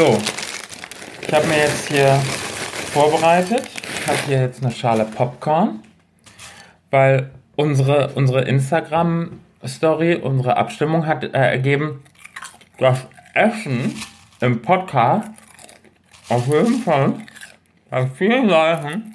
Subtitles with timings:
[0.00, 0.16] So,
[1.20, 2.14] ich habe mir jetzt hier
[2.94, 3.68] vorbereitet.
[4.00, 5.82] Ich habe hier jetzt eine Schale Popcorn,
[6.90, 12.02] weil unsere, unsere Instagram-Story, unsere Abstimmung hat äh, ergeben,
[12.78, 13.94] dass Essen
[14.40, 15.28] im Podcast
[16.30, 17.12] auf jeden Fall
[17.90, 19.14] bei vielen Leuten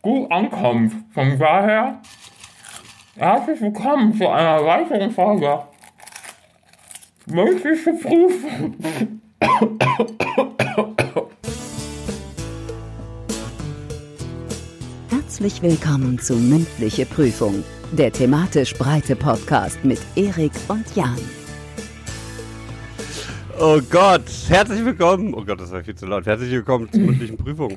[0.00, 0.92] gut ankommt.
[1.12, 2.00] Von daher
[3.16, 5.64] herzlich willkommen zu einer weiteren Folge.
[7.28, 8.76] Mögliche Prüfung.
[15.10, 21.18] Herzlich willkommen zu Mündliche Prüfung, der thematisch breite Podcast mit Erik und Jan.
[23.58, 25.34] Oh Gott, herzlich willkommen.
[25.34, 26.26] Oh Gott, das war viel zu laut.
[26.26, 27.72] Herzlich willkommen zur mündlichen Prüfung.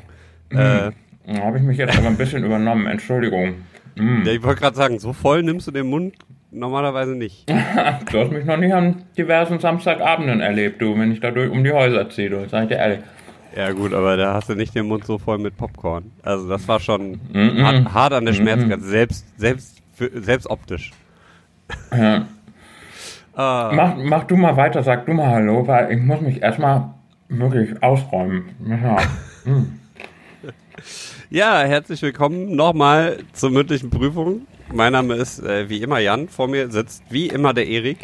[0.50, 0.92] Äh,
[1.26, 3.56] Da habe ich mich jetzt aber ein bisschen übernommen, Entschuldigung.
[3.96, 4.24] Mm.
[4.26, 6.16] ja, ich wollte gerade sagen, so voll nimmst du den Mund
[6.52, 7.50] normalerweise nicht.
[8.12, 11.64] Du hast mich noch nicht an diversen Samstagabenden erlebt, du, wenn ich da durch um
[11.64, 13.00] die Häuser ziehe, du, sag ich dir ehrlich.
[13.56, 16.12] Ja gut, aber da hast du nicht den Mund so voll mit Popcorn.
[16.24, 20.92] Also das war schon hart, hart an der Schmerzgrenze, selbst, selbst, für, selbst optisch.
[21.92, 22.26] Ja.
[23.36, 26.90] Ah, Mach, mach du mal weiter, sag du mal Hallo, weil ich muss mich erstmal
[27.30, 28.50] wirklich ausräumen.
[28.68, 28.98] Ja.
[31.30, 34.48] Ja, herzlich willkommen nochmal zur mündlichen Prüfung.
[34.72, 37.98] Mein Name ist äh, wie immer Jan, vor mir sitzt wie immer der Erik.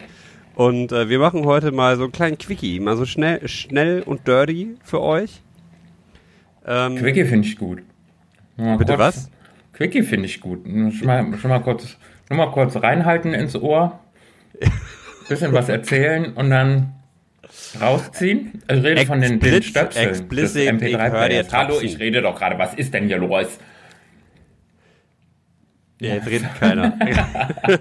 [0.56, 4.28] Und äh, wir machen heute mal so einen kleinen Quickie, mal so schnell, schnell und
[4.28, 5.42] dirty für euch.
[6.66, 7.84] Ähm, Quickie finde ich gut.
[8.58, 9.30] Mal Bitte kurz- was?
[9.74, 10.64] Quickie finde ich gut.
[10.66, 11.98] Schon mal, schon mal kurz,
[12.30, 14.00] nur mal kurz reinhalten ins Ohr,
[15.28, 16.94] bisschen was erzählen und dann
[17.82, 18.62] rausziehen.
[18.72, 21.48] Ich rede von den, den Stöpseln explicit, ich hör MP3-Players.
[21.50, 22.58] dir Hallo, ich rede doch gerade.
[22.58, 23.60] Was ist denn hier los?
[26.02, 26.98] Ja, jetzt redet keiner.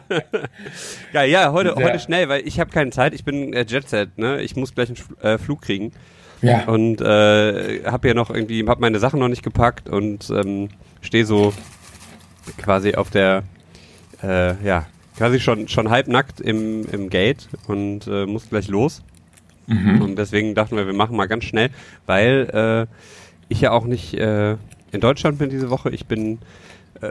[1.13, 3.13] ja, ja, heute, heute schnell, weil ich habe keine Zeit.
[3.15, 4.41] Ich bin äh, Jetset, ne?
[4.41, 5.93] Ich muss gleich einen äh, Flug kriegen
[6.41, 6.65] Ja.
[6.67, 10.69] und äh, habe ja noch irgendwie, habe meine Sachen noch nicht gepackt und ähm,
[11.01, 11.53] stehe so
[12.59, 13.43] quasi auf der,
[14.23, 14.87] äh, ja,
[15.17, 19.03] quasi schon schon halbnackt im im Gate und äh, muss gleich los.
[19.67, 21.71] Und deswegen dachten wir, wir machen mal ganz schnell,
[22.05, 22.95] weil äh,
[23.49, 24.57] ich ja auch nicht äh,
[24.93, 25.89] in Deutschland bin diese Woche.
[25.89, 26.39] Ich bin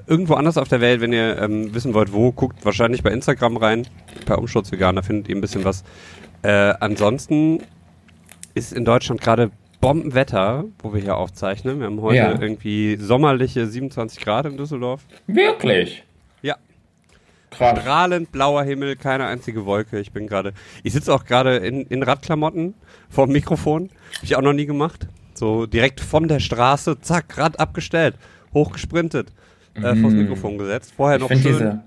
[0.07, 1.01] irgendwo anders auf der Welt.
[1.01, 3.87] Wenn ihr ähm, wissen wollt, wo, guckt wahrscheinlich bei Instagram rein.
[4.25, 5.83] Bei Umsturzvegan, da findet ihr ein bisschen was.
[6.41, 7.59] Äh, ansonsten
[8.55, 9.51] ist in Deutschland gerade
[9.81, 11.79] Bombenwetter, wo wir hier aufzeichnen.
[11.79, 12.39] Wir haben heute Ja.
[12.39, 15.01] irgendwie sommerliche 27 Grad in Düsseldorf.
[15.27, 16.03] Wirklich?
[16.41, 16.55] Ja,
[17.51, 17.79] Krass.
[17.81, 19.99] strahlend blauer Himmel, keine einzige Wolke.
[19.99, 22.75] Ich bin gerade, ich sitze auch gerade in, in Radklamotten
[23.09, 23.89] vor dem Mikrofon.
[24.15, 25.07] Habe ich auch noch nie gemacht.
[25.33, 28.15] So direkt von der Straße, zack, Rad abgestellt,
[28.53, 29.33] hochgesprintet,
[29.75, 30.93] äh, vors Mikrofon gesetzt.
[30.95, 31.81] Vorher Ich noch finde schön diese,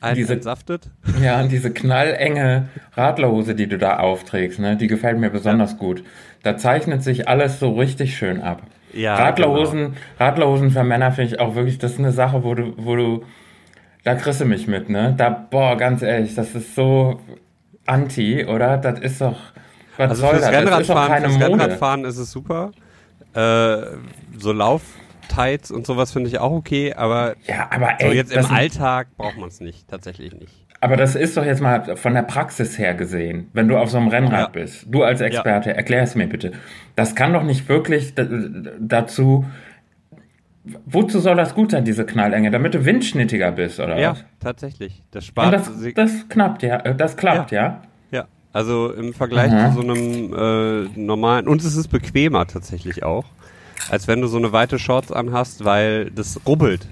[0.00, 0.90] ein, diese- entsaftet.
[1.22, 6.02] ja, und diese knallenge Radlerhose, die du da aufträgst, ne, die gefällt mir besonders gut.
[6.42, 8.62] Da zeichnet sich alles so richtig schön ab.
[8.92, 12.74] Ja, Radlerhosen, Radlerhosen für Männer finde ich auch wirklich, das ist eine Sache, wo du,
[12.76, 13.22] wo du,
[14.04, 15.14] da kriegst du mich mit, ne?
[15.16, 17.18] Da, boah, ganz ehrlich, das ist so
[17.86, 18.76] anti, oder?
[18.76, 19.38] Das ist doch,
[19.96, 20.42] was Also soll das?
[20.42, 20.54] Das ist
[20.90, 21.62] doch Rennradfahren, keine fürs Mode.
[21.62, 22.72] Rennradfahren ist es super.
[23.34, 23.76] Äh,
[24.38, 24.52] so
[25.28, 29.08] Lauftights und sowas finde ich auch okay, aber Ja, aber so ey, jetzt im Alltag
[29.16, 30.52] braucht man es nicht, tatsächlich nicht.
[30.80, 33.98] aber das ist doch jetzt mal von der Praxis her gesehen, wenn du auf so
[33.98, 34.46] einem Rennrad Ja.
[34.48, 34.86] bist.
[34.88, 36.52] Du als Experte, erklär es mir bitte.
[36.96, 38.14] Das kann doch nicht wirklich
[38.80, 39.44] dazu,
[40.86, 42.50] wozu soll das gut sein, diese Knallenge?
[42.50, 44.24] Damit du windschnittiger bist, oder Ja, was?
[44.40, 45.02] tatsächlich.
[45.10, 47.82] Das spart das, das knappt, ja, äh, das klappt, ja?
[48.10, 49.70] Ja, also im Vergleich Aha.
[49.70, 53.24] zu so einem äh, normalen, und es ist bequemer tatsächlich auch,
[53.90, 56.86] als wenn du so eine weite Shorts anhast, weil das rubbelt.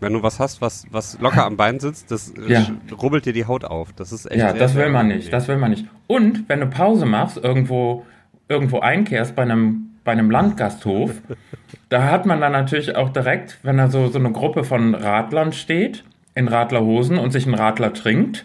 [0.00, 2.66] Wenn du was hast, was, was locker am Bein sitzt, das Ja.
[3.00, 3.92] rubbelt dir die Haut auf.
[3.94, 5.86] Das ist echt Ja, sehr, das will man nicht, das will man nicht.
[6.06, 8.04] Und wenn du Pause machst, irgendwo,
[8.48, 11.12] irgendwo einkehrst bei einem, bei einem Landgasthof,
[11.88, 15.52] da hat man dann natürlich auch direkt, wenn da so, so eine Gruppe von Radlern
[15.52, 16.04] steht,
[16.34, 18.44] in Radlerhosen und sich ein Radler trinkt,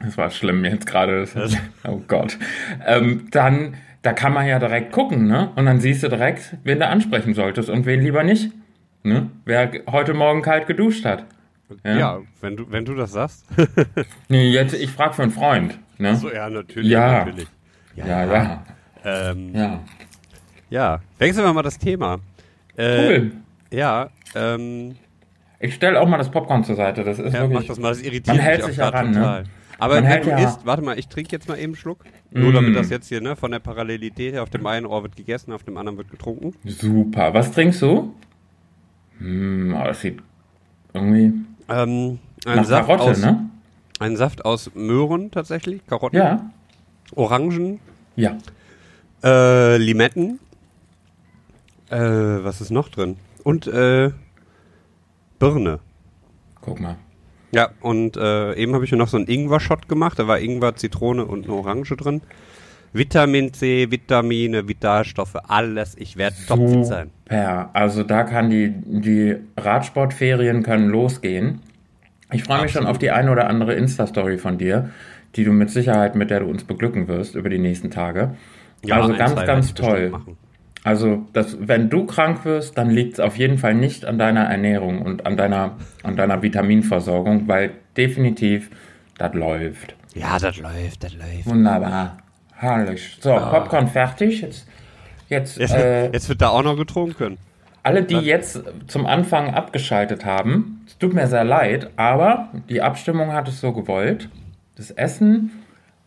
[0.00, 1.28] das war schlimm jetzt gerade,
[1.86, 2.38] oh Gott,
[2.86, 5.50] ähm, dann, da kann man ja direkt gucken, ne?
[5.56, 8.50] Und dann siehst du direkt, wen du ansprechen solltest und wen lieber nicht.
[9.04, 9.30] Ne?
[9.44, 11.24] Wer heute Morgen kalt geduscht hat.
[11.84, 13.46] Ja, wenn, du, wenn du das sagst.
[14.28, 15.78] Nee, jetzt, ich frage für einen Freund.
[15.98, 16.14] Ne?
[16.16, 16.90] so, ja, natürlich.
[16.90, 17.24] Ja.
[17.24, 17.48] natürlich.
[17.96, 18.64] Ja, ja,
[19.04, 19.80] Ähm, ja.
[20.70, 21.00] ja.
[21.18, 22.18] Wechseln wir mal das Thema.
[22.76, 23.32] Äh, Cool.
[23.70, 24.96] Ja, ähm,
[25.60, 27.04] Ich stelle auch mal das Popcorn zur Seite.
[27.04, 27.68] Das ist Ja, mach wirklich.
[27.68, 29.44] das mal, das irritiert Man hält auch sich ja grad ran, ne?
[29.82, 32.04] Aber Man wenn du ja- isst, warte mal, ich trinke jetzt mal eben einen Schluck.
[32.30, 32.54] Nur Mm.
[32.54, 35.52] damit das jetzt hier, ne, von der Parallelität her, auf dem einen Ohr wird gegessen,
[35.52, 36.54] auf dem anderen wird getrunken.
[36.64, 37.34] Super.
[37.34, 38.14] Was trinkst du?
[39.18, 40.20] Hm, oh, das sieht
[40.94, 41.32] irgendwie
[41.68, 43.50] Ähm, ein, Saft Karotte, aus, ne?
[43.98, 46.50] ein Saft aus Möhren tatsächlich, Karotten, Ja.
[47.16, 47.80] Orangen,
[48.16, 48.36] Ja.
[49.24, 50.38] Äh, Limetten.
[51.90, 53.16] Äh, was ist noch drin?
[53.44, 54.10] Und äh,
[55.38, 55.80] Birne.
[56.60, 56.96] Guck mal.
[57.52, 60.18] Ja, und äh, eben habe ich mir noch so einen Ingwer-Shot gemacht.
[60.18, 62.22] Da war Ingwer, Zitrone und eine Orange drin.
[62.94, 65.96] Vitamin C, Vitamine, Vitalstoffe, alles.
[65.98, 67.10] Ich werde topfit sein.
[67.24, 67.70] Super.
[67.72, 71.60] Also da kann die, die Radsportferien können losgehen.
[72.32, 74.90] Ich freue mich schon auf die eine oder andere Insta-Story von dir,
[75.36, 78.34] die du mit Sicherheit, mit der du uns beglücken wirst über die nächsten Tage.
[78.84, 80.10] Ja, also ein, ganz, zwei ganz toll.
[80.10, 80.36] machen.
[80.84, 84.44] Also, das, wenn du krank wirst, dann liegt es auf jeden Fall nicht an deiner
[84.44, 88.68] Ernährung und an deiner, an deiner Vitaminversorgung, weil definitiv
[89.16, 89.94] das läuft.
[90.14, 91.46] Ja, das läuft, das läuft.
[91.46, 92.18] Wunderbar.
[92.56, 93.16] Herrlich.
[93.20, 94.40] So, Popcorn fertig.
[94.42, 94.66] Jetzt,
[95.28, 97.38] jetzt, Jetzt, äh, jetzt wird da auch noch getrunken.
[97.84, 103.32] alle, die jetzt zum Anfang abgeschaltet haben, es tut mir sehr leid, aber die Abstimmung
[103.32, 104.28] hat es so gewollt.
[104.76, 105.50] Das Essen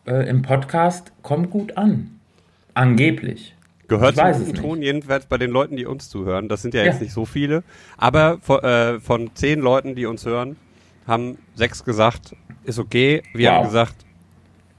[0.06, 2.12] äh, im Podcast kommt gut an.
[2.74, 3.54] Angeblich.
[3.88, 4.56] Gehört zum nicht.
[4.58, 6.50] Ton jedenfalls bei den Leuten, die uns zuhören.
[6.50, 6.92] Das sind ja Ja.
[6.92, 7.64] jetzt nicht so viele.
[7.98, 10.56] Aber von, äh, von zehn Leuten, die uns hören,
[11.08, 13.22] haben sechs gesagt, ist okay.
[13.34, 13.56] Wir Wow.
[13.58, 13.96] haben gesagt,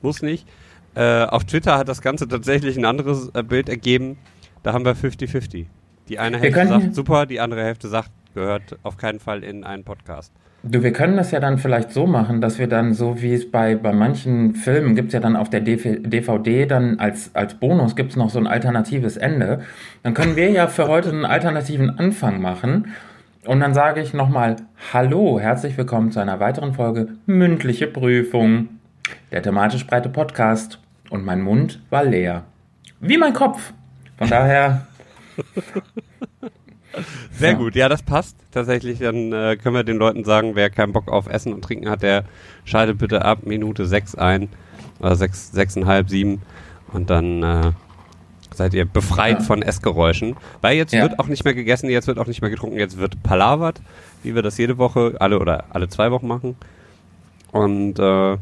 [0.03, 0.47] muss nicht.
[0.95, 4.17] Äh, auf Twitter hat das Ganze tatsächlich ein anderes äh, Bild ergeben.
[4.63, 5.67] Da haben wir 50-50.
[6.09, 9.85] Die eine Hälfte sagt super, die andere Hälfte sagt, gehört auf keinen Fall in einen
[9.85, 10.33] Podcast.
[10.69, 13.49] Du, wir können das ja dann vielleicht so machen, dass wir dann, so wie es
[13.49, 17.55] bei, bei manchen Filmen gibt es ja dann auf der DV DVD dann als, als
[17.55, 19.61] Bonus gibt es noch so ein alternatives Ende.
[20.03, 22.93] Dann können wir ja für heute einen alternativen Anfang machen.
[23.45, 24.57] Und dann sage ich nochmal
[24.93, 28.69] Hallo, herzlich willkommen zu einer weiteren Folge Mündliche Prüfung,
[29.31, 30.81] der thematisch breite Podcast.
[31.11, 32.43] Und mein Mund war leer.
[32.99, 33.73] Wie mein Kopf.
[34.19, 34.89] Von daher,
[37.33, 37.57] Sehr Ja.
[37.59, 38.99] gut, ja, das passt tatsächlich.
[39.01, 42.03] Dann äh, können wir den Leuten sagen, wer keinen Bock auf Essen und Trinken hat,
[42.03, 42.25] der
[42.65, 44.49] schaltet bitte ab Minute 6 ein.
[45.01, 46.43] Oder 6, 6,5, 7.
[46.93, 47.73] Und dann äh,
[48.55, 49.45] seid ihr befreit Ja.
[49.45, 50.37] von Essgeräuschen.
[50.63, 51.03] Weil jetzt Ja.
[51.03, 53.81] wird auch nicht mehr gegessen, jetzt wird auch nicht mehr getrunken, jetzt wird palavert,
[54.23, 56.57] wie wir das jede Woche, alle oder alle zwei Wochen machen.
[57.53, 58.37] Und äh,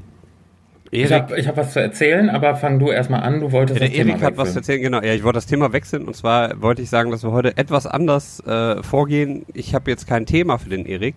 [0.95, 3.41] ich Erik, habe ich hab was zu erzählen, aber fang du erstmal an.
[3.41, 4.57] Du wolltest ja, der das Thema Erik hat was zu wechseln.
[4.59, 5.03] erzählen, genau.
[5.03, 7.87] Ja, ich wollte das Thema wechseln und zwar wollte ich sagen, dass wir heute etwas
[7.87, 9.45] anders äh, vorgehen.
[9.55, 11.17] Ich habe jetzt kein Thema für den Erik.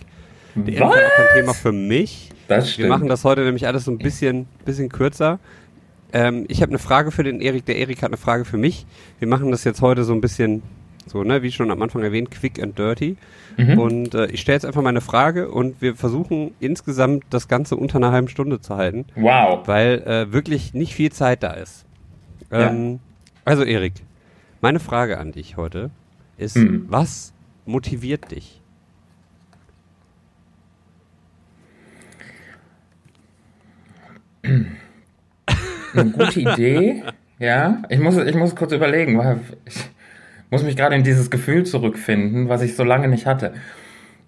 [0.56, 2.31] Der Erik hat auch kein Thema für mich.
[2.47, 2.89] Das Wir stimmt.
[2.89, 5.39] machen das heute nämlich alles so ein bisschen, bisschen kürzer.
[6.13, 8.85] Ähm, ich habe eine Frage für den Erik, der Erik hat eine Frage für mich.
[9.19, 10.63] Wir machen das jetzt heute so ein bisschen,
[11.07, 13.18] so, ne, wie schon am Anfang erwähnt, quick and dirty.
[13.57, 13.80] Mhm.
[13.80, 17.95] Und äh, ich stelle jetzt einfach meine Frage und wir versuchen insgesamt das Ganze unter
[17.98, 19.68] einer halben Stunde zu halten, Wow.
[19.68, 21.86] weil äh, wirklich nicht viel Zeit da ist.
[22.51, 23.00] Ähm,
[23.45, 23.94] Also Erik,
[24.62, 25.89] meine Frage an dich heute
[26.38, 26.86] ist, Mhm.
[26.89, 27.33] was
[27.65, 28.62] motiviert dich?
[35.94, 37.04] Eine gute Idee.
[37.39, 39.75] Ja, ich muss, ich muss kurz überlegen, weil ich
[40.49, 43.53] muss mich gerade in dieses Gefühl zurückfinden, was ich so lange nicht hatte.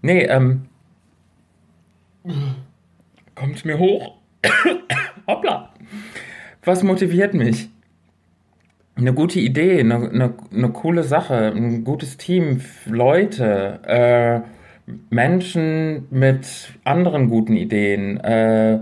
[0.02, 0.66] Nee, ähm.
[3.36, 4.18] Kommt mir hoch.
[5.28, 5.74] Hoppla.
[6.64, 7.70] Was motiviert mich?
[8.96, 14.42] Eine gute Idee, eine, eine, eine coole Sache, ein gutes Team, Leute, äh,
[15.10, 18.80] Menschen mit anderen guten Ideen, äh,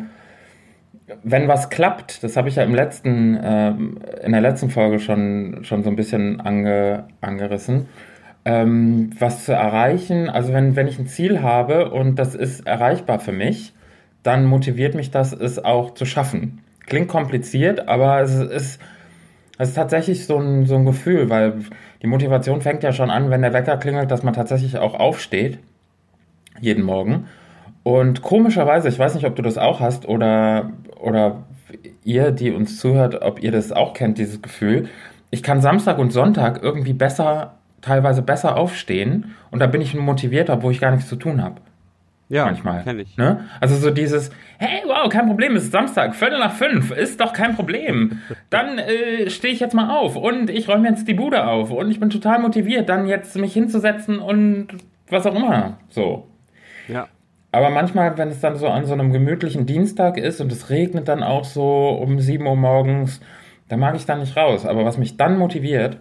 [1.23, 5.59] wenn was klappt, das habe ich ja im letzten, ähm, in der letzten Folge schon,
[5.63, 7.87] schon so ein bisschen ange, angerissen,
[8.45, 13.19] ähm, was zu erreichen, also wenn, wenn ich ein Ziel habe und das ist erreichbar
[13.19, 13.73] für mich,
[14.23, 16.59] dann motiviert mich das, es auch zu schaffen.
[16.85, 18.81] Klingt kompliziert, aber es ist,
[19.57, 21.55] es ist tatsächlich so ein, so ein Gefühl, weil
[22.01, 25.59] die Motivation fängt ja schon an, wenn der Wecker klingelt, dass man tatsächlich auch aufsteht,
[26.59, 27.27] jeden Morgen.
[27.83, 31.43] Und komischerweise, ich weiß nicht, ob du das auch hast oder, oder
[32.03, 34.89] ihr, die uns zuhört, ob ihr das auch kennt, dieses Gefühl.
[35.29, 40.63] Ich kann Samstag und Sonntag irgendwie besser, teilweise besser aufstehen und da bin ich motivierter,
[40.63, 41.61] wo ich gar nichts zu tun habe.
[42.29, 42.83] Ja, manchmal.
[42.83, 43.15] kenn ich.
[43.15, 43.45] Ne?
[43.61, 47.31] Also so dieses, hey, wow, kein Problem, es ist Samstag, Viertel nach fünf, ist doch
[47.31, 48.19] kein Problem.
[48.49, 51.89] Dann äh, stehe ich jetzt mal auf und ich räume jetzt die Bude auf und
[51.89, 54.67] ich bin total motiviert, dann jetzt mich hinzusetzen und
[55.09, 55.77] was auch immer.
[55.89, 56.27] So.
[56.87, 57.07] Ja.
[57.51, 61.07] Aber manchmal, wenn es dann so an so einem gemütlichen Dienstag ist und es regnet
[61.07, 63.21] dann auch so um 7 Uhr morgens,
[63.69, 64.65] da mag ich dann nicht raus.
[64.65, 65.97] Aber was mich dann motiviert,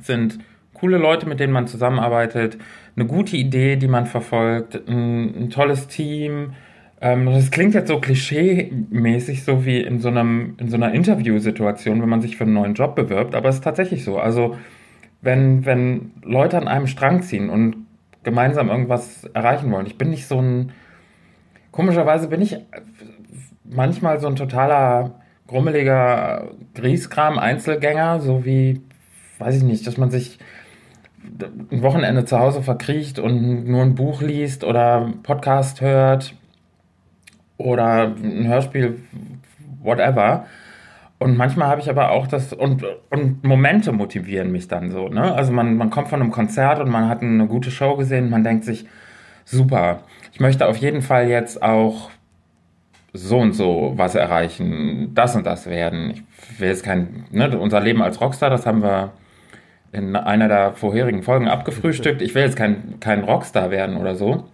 [0.00, 0.38] sind
[0.74, 2.58] coole Leute, mit denen man zusammenarbeitet,
[2.96, 6.54] eine gute Idee, die man verfolgt, ein, ein tolles Team.
[7.00, 12.02] Ähm, das klingt jetzt so klischee-mäßig, so wie in so, einem, in so einer Interviewsituation,
[12.02, 14.18] wenn man sich für einen neuen Job bewirbt, aber es ist tatsächlich so.
[14.18, 14.56] Also,
[15.20, 17.87] wenn, wenn Leute an einem Strang ziehen und
[18.28, 19.86] gemeinsam irgendwas erreichen wollen.
[19.86, 20.72] Ich bin nicht so ein.
[21.72, 22.58] Komischerweise bin ich
[23.64, 25.14] manchmal so ein totaler
[25.46, 28.82] grummeliger Grieskram, Einzelgänger, so wie,
[29.38, 30.38] weiß ich nicht, dass man sich
[31.70, 36.34] ein Wochenende zu Hause verkriecht und nur ein Buch liest oder Podcast hört
[37.56, 39.00] oder ein Hörspiel,
[39.80, 40.44] whatever.
[41.18, 45.34] Und manchmal habe ich aber auch das, und, und Momente motivieren mich dann so, ne?
[45.34, 48.30] Also man, man kommt von einem Konzert und man hat eine gute Show gesehen und
[48.30, 48.86] man denkt sich,
[49.44, 50.00] super,
[50.32, 52.10] ich möchte auf jeden Fall jetzt auch
[53.12, 56.24] so und so was erreichen, das und das werden.
[56.50, 59.12] Ich will jetzt kein, ne, unser Leben als Rockstar, das haben wir
[59.90, 62.22] in einer der vorherigen Folgen abgefrühstückt.
[62.22, 64.44] Ich will jetzt kein, kein Rockstar werden oder so.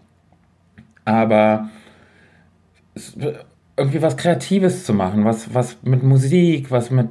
[1.05, 1.69] Aber
[3.77, 7.09] irgendwie was Kreatives zu machen, was, was mit Musik, was mit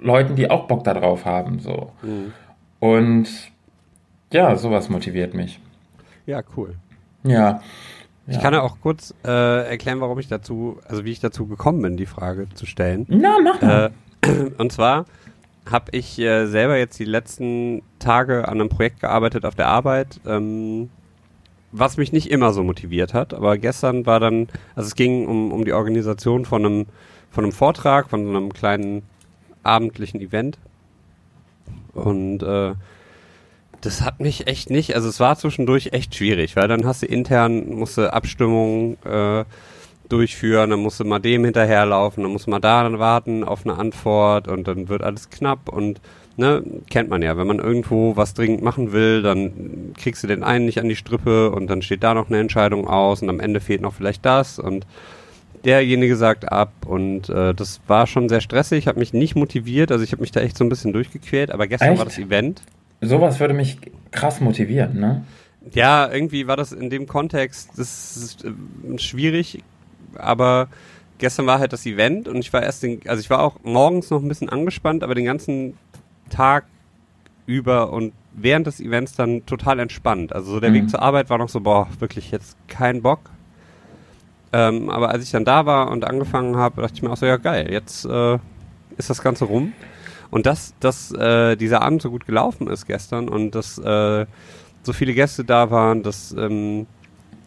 [0.00, 1.60] Leuten, die auch Bock darauf haben.
[1.60, 1.92] So.
[2.02, 2.32] Mhm.
[2.80, 3.28] Und
[4.32, 5.60] ja, sowas motiviert mich.
[6.26, 6.74] Ja, cool.
[7.22, 7.60] Ja.
[8.26, 8.42] Ich ja.
[8.42, 11.96] kann ja auch kurz äh, erklären, warum ich dazu, also wie ich dazu gekommen bin,
[11.96, 13.06] die Frage zu stellen.
[13.08, 13.90] Na, mach mal.
[14.22, 15.06] Äh, und zwar
[15.70, 20.20] habe ich äh, selber jetzt die letzten Tage an einem Projekt gearbeitet auf der Arbeit,
[20.26, 20.90] ähm,
[21.72, 23.34] was mich nicht immer so motiviert hat.
[23.34, 26.86] Aber gestern war dann, also es ging um, um die Organisation von einem,
[27.30, 29.02] von einem Vortrag, von einem kleinen
[29.62, 30.58] abendlichen Event.
[31.94, 32.74] Und äh,
[33.80, 37.06] das hat mich echt nicht, also es war zwischendurch echt schwierig, weil dann hast du
[37.06, 39.44] intern, musste Abstimmungen äh,
[40.12, 43.78] durchführen, dann musst du mal dem hinterherlaufen, dann muss man da dann warten auf eine
[43.78, 46.00] Antwort und dann wird alles knapp und
[46.36, 50.42] ne, kennt man ja, wenn man irgendwo was dringend machen will, dann kriegst du den
[50.42, 53.40] einen nicht an die Strippe und dann steht da noch eine Entscheidung aus und am
[53.40, 54.86] Ende fehlt noch vielleicht das und
[55.64, 60.04] derjenige sagt ab und äh, das war schon sehr stressig, hat mich nicht motiviert, also
[60.04, 61.98] ich habe mich da echt so ein bisschen durchgequält, aber gestern echt?
[61.98, 62.62] war das Event.
[63.00, 63.78] Sowas würde mich
[64.10, 65.24] krass motivieren, ne?
[65.72, 69.62] Ja, irgendwie war das in dem Kontext, das ist äh, schwierig,
[70.16, 70.68] aber
[71.18, 74.10] gestern war halt das Event und ich war erst, den, also ich war auch morgens
[74.10, 75.76] noch ein bisschen angespannt, aber den ganzen
[76.30, 76.64] Tag
[77.46, 80.32] über und während des Events dann total entspannt.
[80.32, 80.74] Also so der mhm.
[80.74, 83.20] Weg zur Arbeit war noch so, boah, wirklich jetzt kein Bock.
[84.52, 87.26] Ähm, aber als ich dann da war und angefangen habe, dachte ich mir auch so,
[87.26, 88.38] ja geil, jetzt äh,
[88.96, 89.72] ist das Ganze rum.
[90.30, 94.26] Und dass, dass äh, dieser Abend so gut gelaufen ist gestern und dass äh,
[94.82, 96.86] so viele Gäste da waren, dass ähm,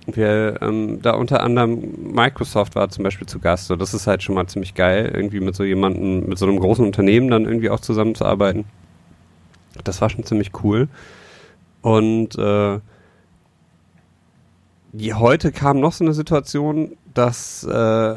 [0.07, 3.67] wir ähm, da unter anderem Microsoft war zum Beispiel zu Gast.
[3.67, 6.59] So, das ist halt schon mal ziemlich geil, irgendwie mit so jemandem, mit so einem
[6.59, 8.65] großen Unternehmen dann irgendwie auch zusammenzuarbeiten.
[9.83, 10.87] Das war schon ziemlich cool.
[11.81, 12.79] Und äh,
[15.13, 18.15] heute kam noch so eine Situation, dass äh,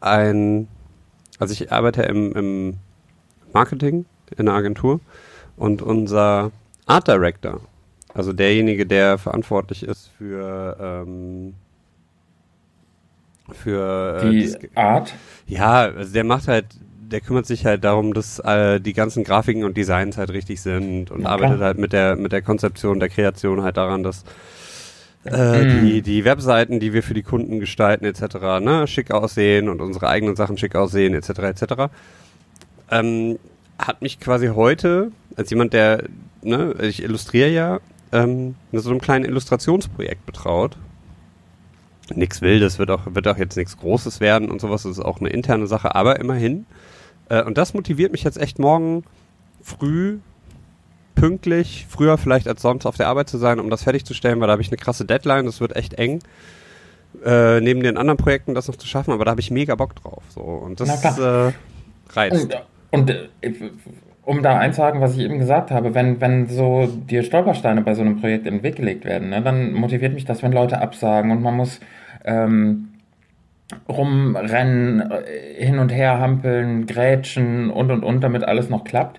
[0.00, 0.68] ein,
[1.38, 2.78] also ich arbeite im, im
[3.52, 4.04] Marketing
[4.36, 5.00] in einer Agentur
[5.56, 6.50] und unser
[6.86, 7.60] Art Director,
[8.14, 11.54] also derjenige, der verantwortlich ist für ähm,
[13.52, 15.14] für äh, die Art.
[15.46, 16.66] Ja, also der macht halt,
[17.00, 21.10] der kümmert sich halt darum, dass äh, die ganzen Grafiken und Designs halt richtig sind
[21.10, 24.24] und arbeitet halt mit der mit der Konzeption, der Kreation halt daran, dass
[25.24, 25.80] äh, mm.
[25.84, 30.08] die, die Webseiten, die wir für die Kunden gestalten etc., ne, schick aussehen und unsere
[30.08, 31.28] eigenen Sachen schick aussehen etc.
[31.40, 31.64] etc.
[32.90, 33.38] Ähm,
[33.78, 36.04] hat mich quasi heute als jemand, der,
[36.42, 37.80] ne, ich illustriere ja
[38.12, 40.76] ähm, mit so einem kleinen Illustrationsprojekt betraut.
[42.14, 45.20] Nichts Wildes, wird auch, wird auch jetzt nichts Großes werden und sowas, das ist auch
[45.20, 46.66] eine interne Sache, aber immerhin.
[47.28, 49.04] Äh, und das motiviert mich jetzt echt morgen
[49.62, 50.18] früh,
[51.14, 54.52] pünktlich, früher vielleicht als sonst auf der Arbeit zu sein, um das fertigzustellen, weil da
[54.52, 56.20] habe ich eine krasse Deadline, das wird echt eng.
[57.24, 59.96] Äh, neben den anderen Projekten das noch zu schaffen, aber da habe ich mega Bock
[59.96, 60.22] drauf.
[60.28, 60.40] So.
[60.40, 61.52] Und das äh,
[62.10, 62.54] reizt.
[62.90, 63.28] Und, und äh,
[64.28, 68.02] um da einzuhaken, was ich eben gesagt habe, wenn, wenn so die Stolpersteine bei so
[68.02, 71.30] einem Projekt in den Weg gelegt werden, ne, dann motiviert mich das, wenn Leute absagen
[71.30, 71.80] und man muss
[72.26, 72.88] ähm,
[73.88, 79.18] rumrennen, äh, hin und her hampeln, grätschen und und und, damit alles noch klappt.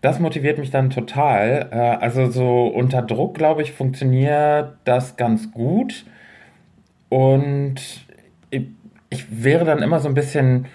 [0.00, 1.68] Das motiviert mich dann total.
[1.70, 6.04] Äh, also so unter Druck, glaube ich, funktioniert das ganz gut.
[7.10, 7.76] Und
[8.50, 8.66] ich,
[9.08, 10.66] ich wäre dann immer so ein bisschen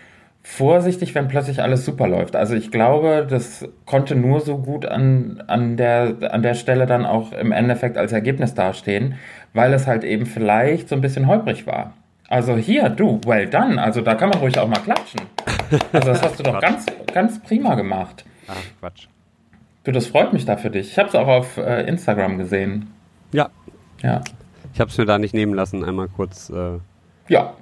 [0.44, 2.36] vorsichtig, wenn plötzlich alles super läuft.
[2.36, 7.06] Also ich glaube, das konnte nur so gut an, an, der, an der Stelle dann
[7.06, 9.16] auch im Endeffekt als Ergebnis dastehen,
[9.54, 11.94] weil es halt eben vielleicht so ein bisschen holprig war.
[12.28, 13.82] Also hier, du, well done.
[13.82, 15.22] Also da kann man ruhig auch mal klatschen.
[15.92, 18.26] Also das hast du doch ganz, ganz prima gemacht.
[18.48, 19.08] Ach, Quatsch.
[19.86, 20.92] Du, das freut mich da für dich.
[20.92, 22.92] Ich habe es auch auf äh, Instagram gesehen.
[23.32, 23.50] Ja.
[24.02, 24.22] Ja.
[24.74, 26.50] Ich habe es mir da nicht nehmen lassen, einmal kurz.
[26.50, 26.80] Äh,
[27.28, 27.54] ja,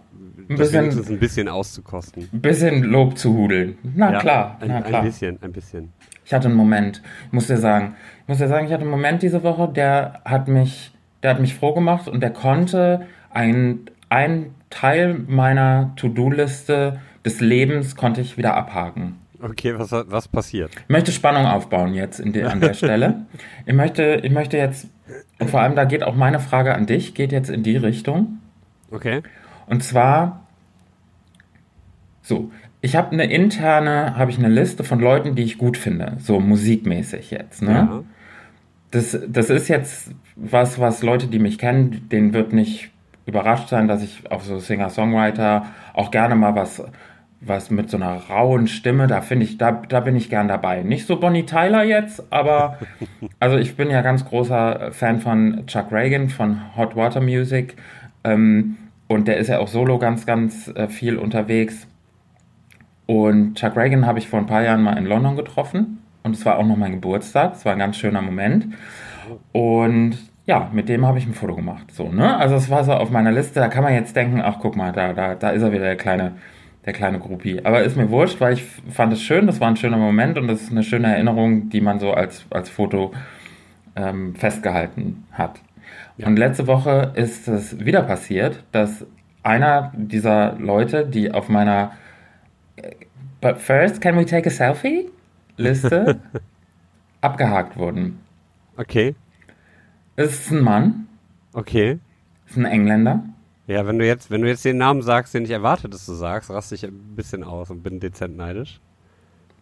[0.49, 2.29] ein bisschen, ein bisschen auszukosten.
[2.31, 3.77] Ein bisschen Lob zu hudeln.
[3.83, 5.01] Na ja, klar, ein, na klar.
[5.01, 5.89] Ein bisschen, ein bisschen.
[6.25, 9.21] Ich hatte einen Moment, muss dir sagen, ich muss dir sagen, ich hatte einen Moment
[9.21, 10.91] diese Woche, der hat mich,
[11.23, 17.95] der hat mich froh gemacht und der konnte ein, ein Teil meiner To-Do-Liste des Lebens
[17.95, 19.17] konnte ich wieder abhaken.
[19.41, 20.71] Okay, was, was passiert?
[20.75, 23.25] Ich möchte Spannung aufbauen jetzt der, an der Stelle.
[23.65, 24.87] Ich möchte, ich möchte jetzt,
[25.39, 28.39] und vor allem da geht auch meine Frage an dich, geht jetzt in die Richtung.
[28.91, 29.21] Okay.
[29.71, 30.47] Und zwar,
[32.21, 32.51] so,
[32.81, 36.41] ich habe eine interne, habe ich eine Liste von Leuten, die ich gut finde, so
[36.41, 37.71] musikmäßig jetzt, ne?
[37.71, 38.03] Ja.
[38.91, 42.91] Das, das ist jetzt was, was Leute, die mich kennen, denen wird nicht
[43.25, 46.83] überrascht sein, dass ich auf so Singer-Songwriter auch gerne mal was,
[47.39, 50.83] was mit so einer rauen Stimme, da finde ich, da, da bin ich gern dabei.
[50.83, 52.77] Nicht so Bonnie Tyler jetzt, aber
[53.39, 57.77] also ich bin ja ganz großer Fan von Chuck Reagan, von Hot Water Music.
[58.25, 58.75] Ähm,
[59.11, 61.85] und der ist ja auch solo ganz, ganz äh, viel unterwegs.
[63.07, 65.99] Und Chuck Reagan habe ich vor ein paar Jahren mal in London getroffen.
[66.23, 67.53] Und es war auch noch mein Geburtstag.
[67.53, 68.67] Es war ein ganz schöner Moment.
[69.51, 71.91] Und ja, mit dem habe ich ein Foto gemacht.
[71.91, 72.37] So, ne?
[72.37, 74.93] Also es war so auf meiner Liste, da kann man jetzt denken, ach guck mal,
[74.93, 76.33] da, da, da ist er wieder, der kleine,
[76.85, 77.59] der kleine Groupie.
[77.65, 80.47] Aber ist mir wurscht, weil ich fand es schön, das war ein schöner Moment und
[80.47, 83.11] das ist eine schöne Erinnerung, die man so als, als Foto
[83.97, 85.59] ähm, festgehalten hat.
[86.17, 86.27] Ja.
[86.27, 89.05] Und letzte Woche ist es wieder passiert, dass
[89.43, 91.93] einer dieser Leute, die auf meiner
[92.75, 92.91] äh,
[93.39, 95.09] But first, can we take a selfie?
[95.57, 96.19] Liste
[97.21, 98.19] abgehakt wurden.
[98.77, 99.15] Okay.
[100.15, 101.07] Es ist ein Mann,
[101.53, 101.99] Okay.
[102.45, 103.23] es ist ein Engländer.
[103.67, 106.13] Ja, wenn du jetzt, wenn du jetzt den Namen sagst, den ich erwarte, dass du
[106.13, 108.79] sagst, raste ich ein bisschen aus und bin dezent neidisch.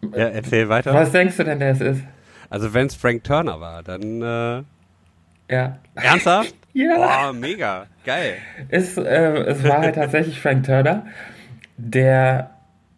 [0.02, 0.92] Ja, erzähl weiter.
[0.94, 2.02] Was denkst du denn, der es ist?
[2.48, 4.62] Also wenn es Frank Turner war, dann äh,
[5.50, 5.78] Ja.
[5.94, 6.54] ernsthaft?
[6.72, 6.96] Ja.
[6.96, 8.34] Boah, mega, geil.
[8.68, 11.04] Es, äh, es war halt tatsächlich Frank Turner,
[11.76, 12.50] der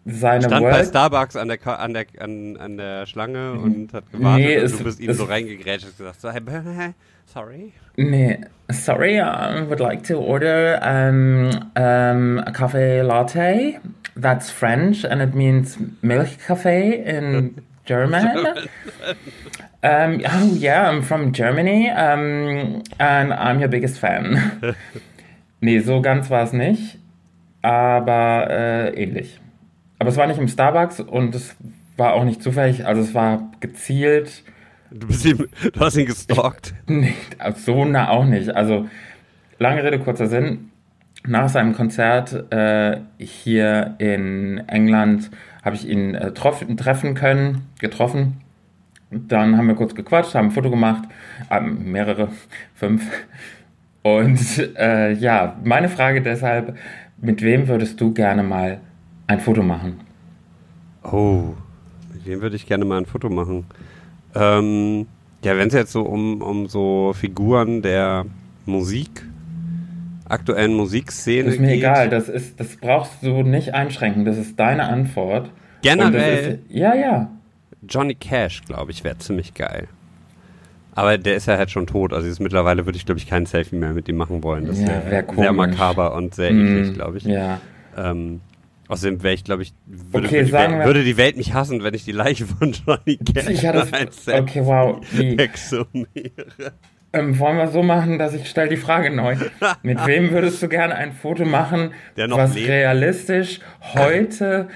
[0.05, 4.11] seine Stand bei World Starbucks an der an der an, an der Schlange und hat
[4.13, 6.21] gewartet Nee, und es- du bist ihm so reingegrätscht und gesagt,
[7.33, 7.73] sorry.
[7.97, 8.41] Nee,
[8.71, 13.81] sorry, I would like to order um, um, a cafe latte.
[14.21, 17.55] That's French and it means milk cafe in
[17.85, 18.47] German.
[19.83, 24.75] um, oh yeah, I'm from Germany um, and I'm your biggest fan.
[25.61, 26.99] nee, so ganz war es nicht,
[27.63, 29.41] aber äh, ähnlich.
[29.99, 31.57] Aber es war nicht im Starbucks und es
[31.97, 34.43] war auch nicht zufällig, also es war gezielt.
[34.91, 36.75] Du, bist ihm, du hast ihn gestalkt.
[36.87, 37.15] Nee,
[37.57, 38.51] so nah auch nicht.
[38.51, 38.89] Also,
[39.59, 40.71] lange Rede, kurzer Sinn.
[41.25, 45.31] Nach seinem Konzert äh, hier in England
[45.63, 48.41] habe ich ihn äh, treffen können, getroffen.
[49.11, 51.05] Dann haben wir kurz gequatscht, haben ein Foto gemacht,
[51.51, 52.29] ähm, mehrere,
[52.75, 53.09] fünf.
[54.03, 56.77] Und äh, ja, meine Frage deshalb,
[57.21, 58.81] mit wem würdest du gerne mal
[59.29, 60.01] ein Foto machen?
[61.05, 61.55] Oh,
[62.13, 63.65] mit dem würde ich gerne mal ein Foto machen.
[64.35, 65.07] Ähm,
[65.45, 68.27] ja, wenn es jetzt so um, um so Figuren der
[68.67, 69.25] Musik,
[70.33, 71.77] aktuellen Musikszene ist mir geht.
[71.79, 75.51] egal, das, ist, das brauchst du nicht einschränken, das ist deine Antwort.
[75.83, 77.31] Generell ist, ja, ja.
[77.89, 79.89] Johnny Cash, glaube ich, wäre ziemlich geil.
[80.95, 82.13] Aber der ist ja halt schon tot.
[82.13, 84.67] Also jetzt mittlerweile würde ich, glaube ich, kein Selfie mehr mit ihm machen wollen.
[84.67, 87.25] Das Ja, wäre wär sehr makaber und sehr Mm, eklig, glaube ich.
[87.25, 87.61] Ja.
[87.97, 88.41] Ähm,
[88.89, 91.83] außerdem wäre ich, glaube ich, würde, Okay, die Welt, wir- würde die Welt mich hassen,
[91.83, 95.01] wenn ich die Leiche von Johnny Cash Ich hatte als okay, wow.
[95.13, 96.73] Wie, exhumiere.
[97.13, 99.37] Ähm, wollen wir so machen, dass ich stelle die Frage neu.
[99.83, 102.69] Mit wem würdest du gerne ein Foto machen, was lebt.
[102.69, 103.61] realistisch
[103.95, 104.69] heute,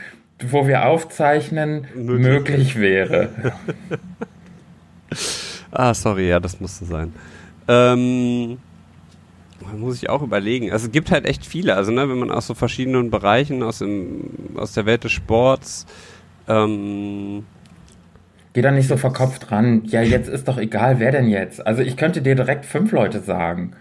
[0.50, 2.26] wo wir aufzeichnen, Möglich.
[2.26, 3.30] möglich, wäre?
[5.72, 7.12] Ah, sorry, ja, das musste sein.
[7.68, 8.56] Ähm,
[9.76, 10.72] muss ich auch überlegen.
[10.72, 11.74] Also es gibt halt echt viele.
[11.74, 15.84] Also ne, wenn man aus so verschiedenen Bereichen, aus, dem, aus der Welt des Sports,
[16.48, 17.44] ähm,
[18.56, 19.82] Geh da nicht so verkopft ran.
[19.84, 21.66] Ja, jetzt ist doch egal, wer denn jetzt.
[21.66, 23.72] Also ich könnte dir direkt fünf Leute sagen.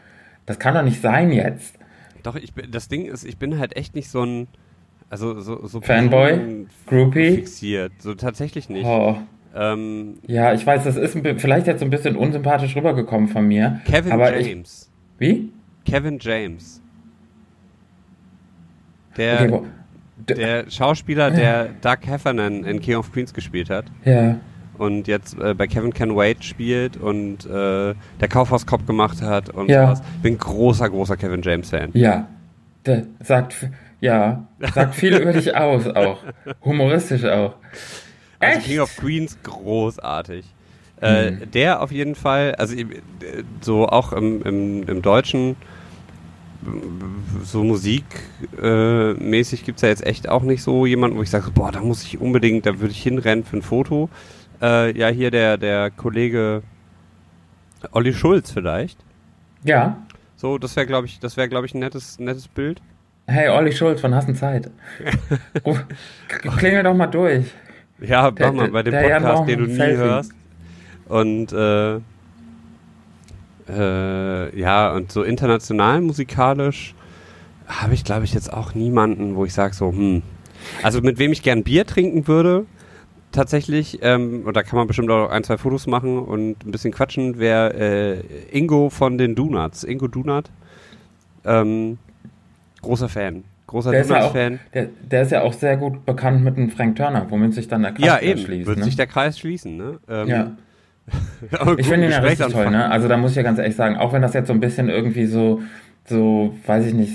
[0.46, 1.80] Das kann doch nicht sein jetzt.
[2.24, 4.50] doch, ich bin, das Ding ist, ich bin halt echt nicht so ein,
[5.10, 6.66] also so, so Fanboy?
[6.88, 7.36] Groupie?
[7.36, 7.94] fixiert.
[8.00, 8.84] So tatsächlich nicht.
[8.86, 9.16] Oh.
[9.56, 13.80] Ähm, Ja, ich weiß, das ist vielleicht jetzt so ein bisschen unsympathisch rübergekommen von mir.
[13.86, 14.92] Kevin aber ich, James.
[15.20, 15.54] wie?
[15.86, 16.82] Kevin James.
[19.16, 19.62] Der, Okay,
[20.18, 23.86] der Schauspieler, der Doug Heffernan in King of Queens gespielt hat.
[24.04, 24.36] ja.
[24.78, 29.70] Und jetzt äh, bei Kevin Can Wait spielt und äh, der Kaufhauskopf gemacht hat und
[29.70, 29.88] Ja.
[29.88, 30.02] sowas.
[30.22, 31.90] Bin großer, großer Kevin James Fan.
[31.94, 32.28] Ja,
[32.86, 33.56] der sagt,
[34.02, 36.20] ja, sagt viel über dich aus auch.
[36.64, 37.56] Humoristisch auch.
[38.40, 38.68] Also Echt?
[38.68, 40.46] King of Queens großartig.
[41.02, 41.52] Äh, Mhm.
[41.52, 42.86] Der auf jeden Fall, also äh,
[43.62, 45.56] so auch im, im, im Deutschen,
[47.44, 51.52] so musikmäßig äh, gibt es ja jetzt echt auch nicht so jemanden, wo ich sage,
[51.52, 54.10] boah, da muss ich unbedingt, da würde ich hinrennen für ein Foto.
[54.65, 56.63] Äh, ja, hier der, der Kollege
[57.91, 58.97] Olli Schulz vielleicht.
[59.63, 59.97] Ja,
[60.38, 62.82] So, das wäre, glaube ich, das wäre, glaube ich, ein nettes, nettes Bild.
[63.28, 64.69] Hey, Olli Schulz, hast du Zeit?
[65.65, 65.84] Ruf,
[66.58, 67.45] klingel doch mal durch.
[67.99, 69.97] Ja, mach mal bei dem Podcast, den du nie Selfie.
[69.97, 70.32] hörst.
[71.08, 71.99] Und äh,
[73.69, 76.93] äh, ja, und so international musikalisch
[77.67, 80.21] habe ich, glaube ich, jetzt auch niemanden, wo ich sage so, hm.
[80.82, 82.65] Also mit wem ich gern Bier trinken würde,
[83.36, 86.91] tatsächlich, ähm, und da kann man bestimmt auch ein, zwei Fotos machen und ein bisschen
[86.91, 89.84] quatschen, wäre äh, Ingo von den Donuts.
[89.84, 90.50] Ingo Donut.
[91.45, 91.98] Ähm,
[92.82, 93.43] großer Fan.
[93.67, 94.60] Großer ist, ja Donuts-Fan.
[94.74, 97.82] der, der ist ja auch sehr gut bekannt mit dem Frank Turner, womit sich dann
[97.82, 98.39] der Kreis Ja, eben.
[98.39, 98.67] schließt.
[98.67, 98.84] Wird ne?
[98.86, 100.00] sich der Kreis schließen, ne?
[100.08, 100.52] Ähm, ja.
[101.78, 102.89] Ich finde ihn ja richtig toll, ne?
[102.89, 104.89] Also da muss ich ja ganz ehrlich sagen, auch wenn das jetzt so ein bisschen
[104.89, 105.62] irgendwie so,
[106.06, 107.13] so, weiß ich nicht,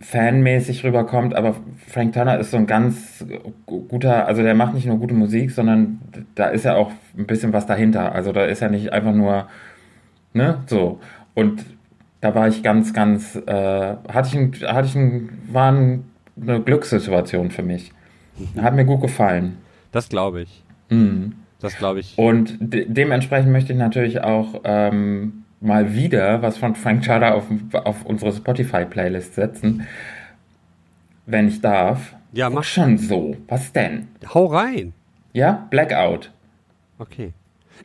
[0.00, 3.24] fanmäßig rüberkommt, aber Frank Turner ist so ein ganz
[3.66, 6.00] gu- guter, also der macht nicht nur gute Musik, sondern
[6.34, 8.12] da ist ja auch ein bisschen was dahinter.
[8.12, 9.46] Also da ist ja nicht einfach nur,
[10.32, 11.00] ne, so.
[11.34, 11.64] Und
[12.20, 13.50] da war ich ganz, ganz, äh,
[14.08, 16.04] hatte ich ein, hatte ich ein, war ein,
[16.40, 17.92] eine Glückssituation für mich.
[18.60, 19.58] Hat mir gut gefallen.
[19.92, 20.64] Das glaube ich.
[20.90, 21.34] Mhm.
[21.60, 22.18] Das glaube ich.
[22.18, 27.44] Und de dementsprechend möchte ich natürlich auch ähm, mal wieder was von Frank Turner auf,
[27.72, 29.86] auf unsere Spotify-Playlist setzen.
[31.26, 32.14] Wenn ich darf.
[32.32, 32.64] Ja, mach.
[32.64, 33.36] schon so.
[33.48, 34.08] Was denn?
[34.34, 34.92] Hau rein.
[35.32, 35.66] Ja?
[35.70, 36.30] Blackout.
[36.98, 37.32] Okay.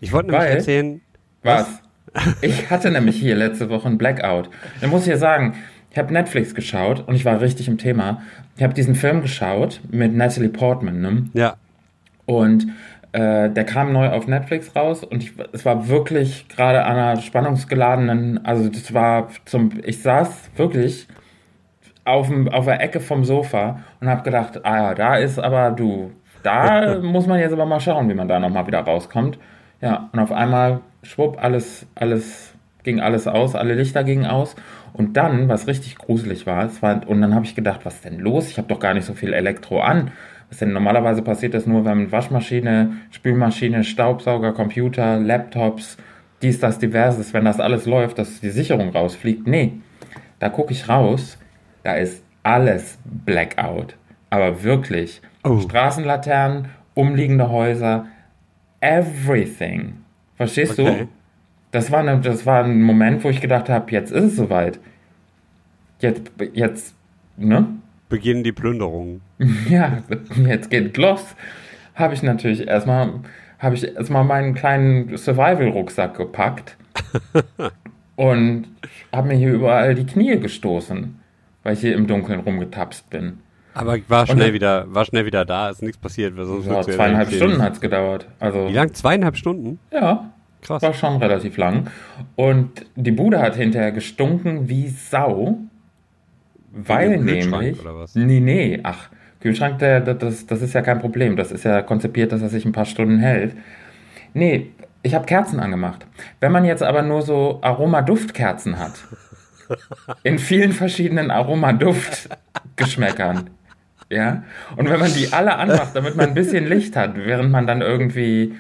[0.02, 1.02] Ich wollte nämlich Weil- erzählen.
[1.44, 1.68] Was?
[2.42, 4.50] Ich hatte nämlich hier letzte Woche einen Blackout.
[4.82, 5.54] Da muss ich ja sagen,
[5.92, 8.24] ich habe Netflix geschaut und ich war richtig im Thema.
[8.58, 11.30] Ich habe diesen Film geschaut mit Natalie Portman, ne?
[11.36, 11.58] Ja.
[12.26, 12.68] Und
[13.12, 17.22] äh, der kam neu auf Netflix raus und ich, es war wirklich gerade an einer
[17.22, 21.08] spannungsgeladenen, also das war zum, ich saß wirklich
[22.06, 25.72] auf, dem, auf der Ecke vom Sofa und habe gedacht, ah ja, da ist aber
[25.72, 26.12] du,
[26.44, 29.40] da muss man jetzt aber mal schauen, wie man da nochmal wieder rauskommt.
[29.82, 34.56] Ja, und auf einmal, schwupp, alles, alles, ging alles aus, alle Lichter gingen aus.
[34.94, 38.06] Und dann, was richtig gruselig war, es war und dann habe ich gedacht, was ist
[38.06, 38.50] denn los?
[38.50, 40.12] Ich habe doch gar nicht so viel Elektro an.
[40.50, 45.98] Was denn normalerweise passiert das nur, wenn Waschmaschine, Spülmaschine, Staubsauger, Computer, Laptops,
[46.42, 49.46] dies, das, diverses, wenn das alles läuft, dass die Sicherung rausfliegt.
[49.46, 49.74] Nee,
[50.40, 51.38] da gucke ich raus,
[51.84, 53.96] da ist alles Blackout.
[54.30, 55.22] Aber wirklich.
[55.44, 55.60] Oh.
[55.60, 58.08] Straßenlaternen, umliegende Häuser,
[58.82, 59.94] everything.
[60.36, 61.00] Verstehst Okay.
[61.02, 61.08] du?
[61.72, 64.80] Das war, eine, das war ein Moment, wo ich gedacht habe, jetzt ist es soweit.
[66.00, 66.96] Jetzt, jetzt,
[67.38, 67.68] ne?
[68.10, 69.22] Beginnen die Plünderungen.
[69.70, 70.00] Ja,
[70.48, 71.24] jetzt geht los.
[71.96, 73.14] Habe ich natürlich erstmal,
[73.60, 76.76] habe ich erstmal meinen kleinen Survival-Rucksack gepackt
[78.16, 78.66] und
[79.14, 81.20] habe mir hier überall die Knie gestoßen,
[81.64, 83.40] weil ich hier im Dunkeln rumgetapst bin.
[83.74, 86.34] Aber war schnell dann- wieder, war schnell wieder da, ist nichts passiert.
[86.38, 87.32] ja zweieinhalb.
[87.32, 88.28] Stunden hat es gedauert.
[88.40, 88.94] Also, Wie lang?
[88.94, 89.80] Zweieinhalb Stunden?
[89.92, 90.82] ja, Krass.
[90.82, 91.88] war schon relativ lang.
[92.36, 95.60] Und die Bude hat hinterher gestunken wie Sau,
[96.72, 97.82] weil dem Kühlschrank nämlich.
[97.82, 98.16] oder was?
[98.16, 99.10] Nee, nee, ach,
[99.42, 101.38] Kühlschrank, der, der, das, das ist ja kein Problem.
[101.38, 103.56] Das ist ja konzipiert, dass er sich ein paar Stunden hält.
[104.34, 106.06] Nee, ich habe Kerzen angemacht.
[106.40, 108.94] Wenn man jetzt aber nur so Aromaduftkerzen hat,
[110.24, 113.50] in vielen verschiedenen Aromaduftgeschmäckern,
[114.10, 114.44] ja,
[114.76, 117.82] und wenn man die alle anmacht, damit man ein bisschen Licht hat, während man dann
[117.82, 118.56] irgendwie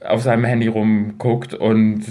[0.00, 2.04] auf seinem Handy rumguckt und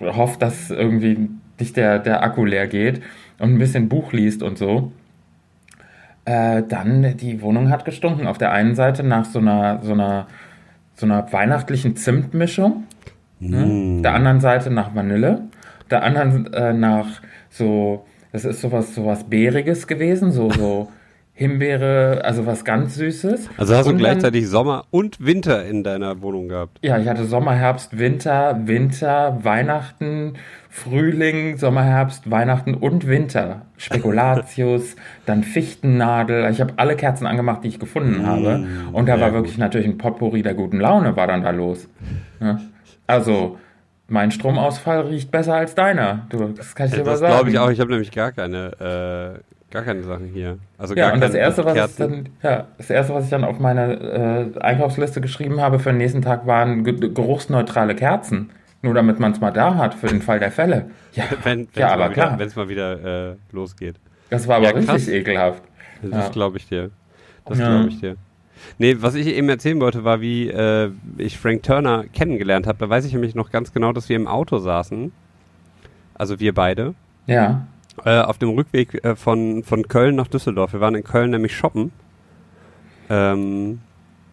[0.00, 3.00] hofft, dass irgendwie nicht der, der Akku leer geht
[3.38, 4.92] und ein bisschen Buch liest und so,
[6.24, 8.26] äh, dann die Wohnung hat gestunken.
[8.26, 10.26] Auf der einen Seite nach so einer, so einer,
[10.94, 12.84] so einer weihnachtlichen Zimtmischung,
[13.40, 14.02] ne?
[14.02, 15.42] der anderen Seite nach Vanille,
[15.90, 17.06] der anderen äh, nach
[17.50, 20.88] so, das ist sowas, sowas Beeriges gewesen, so, so
[21.38, 23.48] Himbeere, also was ganz Süßes.
[23.56, 26.78] Also hast du Und dann- gleichzeitig Sommer und Winter in deiner Wohnung gehabt.
[26.82, 30.34] ja, ich hatte Sommer, Herbst, Winter, Winter, Weihnachten,
[30.68, 33.62] Frühling, Sommer, Herbst, Weihnachten und Winter.
[33.76, 34.96] Spekulatius,
[35.26, 36.50] dann Fichtennadel.
[36.50, 38.66] Ich habe alle Kerzen angemacht, die ich gefunden habe.
[38.92, 39.38] Und da war gut.
[39.40, 41.88] wirklich natürlich ein Potpourri der guten Laune, war dann da los.
[42.40, 42.60] Ja.
[43.06, 43.58] Also,
[44.08, 46.26] mein Stromausfall riecht besser als deiner.
[46.30, 47.32] Du, das kann ich dir mal Das sagen.
[47.34, 47.70] glaube ich auch.
[47.70, 50.58] Ich habe nämlich gar keine, äh, gar keine Sachen hier.
[50.78, 53.44] Also Ja, gar und das erste, was ich dann, ja, das erste, was ich dann
[53.44, 58.50] auf meine äh, Einkaufsliste geschrieben habe für den nächsten Tag, waren ge geruchsneutrale Kerzen.
[58.80, 60.90] Nur damit man es mal da hat für den Fall der Fälle.
[61.12, 62.38] Ja, Wenn es ja mal, aber wieder- klar.
[62.38, 63.96] wenn's mal wieder äh, losgeht.
[64.30, 64.94] Das war aber Ja, krass.
[64.96, 65.62] richtig ekelhaft.
[66.02, 66.28] Das Ja.
[66.30, 66.90] glaube ich dir.
[67.44, 67.68] Das Ja.
[67.70, 68.16] glaube ich dir.
[68.78, 72.78] Nee, was ich eben erzählen wollte, war, wie äh, ich Frank Turner kennengelernt habe.
[72.78, 75.12] Da weiß ich nämlich noch ganz genau, dass wir im Auto saßen.
[76.14, 76.94] Also wir beide.
[77.26, 77.66] Ja.
[78.04, 80.72] Äh, auf dem Rückweg äh, von, von Köln nach Düsseldorf.
[80.72, 81.92] Wir waren in Köln nämlich shoppen.
[83.10, 83.80] Ähm,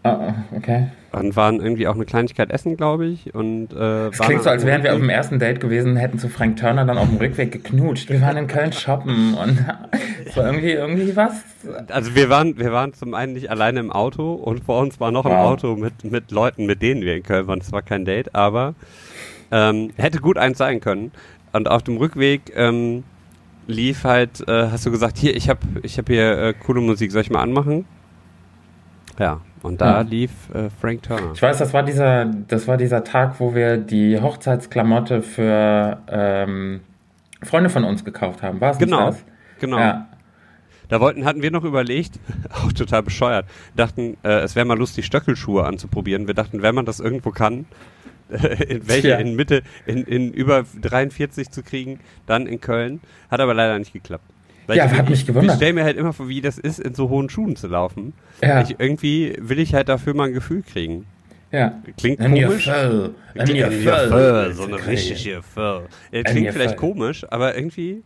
[0.03, 0.89] Ah, okay.
[1.13, 3.33] und waren irgendwie auch eine Kleinigkeit essen, glaube ich.
[3.33, 6.29] Und, äh, Es klingt so, als wären wir auf dem ersten Date gewesen, hätten zu
[6.29, 8.11] Frank Turner dann auf dem Rückweg geknutscht.
[8.11, 9.65] Wir waren in Köln shoppen und
[10.25, 11.43] Das war irgendwie, irgendwie was.
[11.89, 15.09] Also wir waren, wir waren zum einen nicht alleine im Auto und vor uns war
[15.11, 15.53] noch ein Wow.
[15.53, 17.59] Auto mit, mit Leuten, mit denen wir in Köln waren.
[17.59, 18.75] Es war kein Date, aber
[19.49, 21.11] ähm, hätte gut eins sein können.
[21.51, 23.03] Und auf dem Rückweg ähm,
[23.67, 27.11] lief halt, äh, hast du gesagt, hier, ich habe ich hab hier äh, coole Musik,
[27.11, 27.85] soll ich mal anmachen?
[29.19, 30.01] Ja, und da Ja.
[30.01, 31.31] lief äh, Frank Turner.
[31.33, 36.81] Ich weiß, das war dieser, das war dieser Tag, wo wir die Hochzeitsklamotte für ähm,
[37.41, 38.59] Freunde von uns gekauft haben.
[38.61, 39.25] War es Genau, nicht das?
[39.59, 39.79] genau.
[39.79, 40.07] Ja.
[40.87, 42.19] Da wollten, hatten wir noch überlegt,
[42.51, 46.27] auch total bescheuert, dachten, äh, es wäre mal lustig, Stöckelschuhe anzuprobieren.
[46.27, 47.65] Wir dachten, wenn man das irgendwo kann,
[48.67, 49.17] in welche Tja.
[49.17, 52.99] in Mitte, in, in über 43 zu kriegen, dann in Köln.
[53.29, 54.23] Hat aber leider nicht geklappt.
[54.67, 55.57] Weil Ja, ich, hat mich Ich gewundert.
[55.57, 58.13] stelle mir halt immer vor, wie das ist, in so hohen Schuhen zu laufen.
[58.41, 58.61] Ja.
[58.61, 61.05] Ich, irgendwie will ich halt dafür mal ein Gefühl kriegen.
[61.51, 61.79] ja.
[61.97, 62.67] Klingt In your komisch.
[62.67, 64.09] In your In your Fell.
[64.09, 65.81] Fell, so eine richtige Fell.
[66.11, 66.79] Ja, In Klingt your vielleicht Fell.
[66.79, 68.01] komisch, aber irgendwie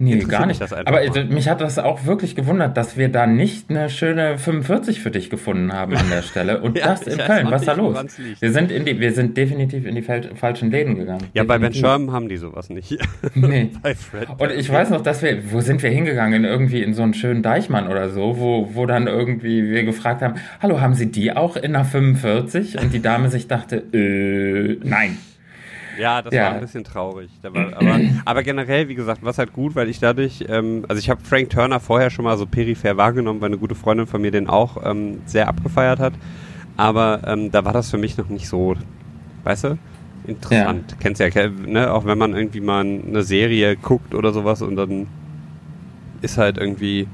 [0.00, 0.60] Nee, gar nicht.
[0.60, 1.16] das einfach Aber mal.
[1.16, 5.10] äh, mich hat das auch wirklich gewundert, dass wir da nicht eine schöne 45 für
[5.10, 6.60] dich gefunden haben an der Stelle.
[6.62, 7.50] Und Ja, das in Köln.
[7.50, 7.96] Was ist da los?
[8.40, 11.24] Wir sind, in die, wir sind definitiv in die falschen Läden gegangen.
[11.34, 11.80] Ja, bei Ben Definitiv.
[11.80, 12.96] Sherman haben die sowas nicht.
[13.34, 13.70] Nee.
[14.38, 16.44] Und ich weiß noch, dass wir, wo sind wir hingegangen?
[16.44, 20.34] Irgendwie in so einen schönen Deichmann oder so, wo, wo dann irgendwie wir gefragt haben,
[20.60, 22.80] hallo, haben Sie die auch in einer 45?
[22.80, 25.18] Und die Dame sich dachte, äh, nein.
[25.98, 26.44] Ja, das Ja.
[26.44, 27.30] war ein bisschen traurig.
[27.42, 30.98] War, aber, aber generell, wie gesagt, war es halt gut, weil ich dadurch, ähm, also
[31.00, 34.20] ich habe Frank Turner vorher schon mal so peripher wahrgenommen, weil eine gute Freundin von
[34.22, 36.12] mir den auch ähm, sehr abgefeiert hat.
[36.76, 38.76] Aber ähm, da war das für mich noch nicht so,
[39.44, 39.78] weißt du,
[40.26, 40.96] interessant.
[41.00, 41.92] Kennst ja, ne?
[41.92, 45.06] auch wenn man irgendwie mal eine Serie guckt oder sowas und dann
[46.22, 47.08] ist halt irgendwie,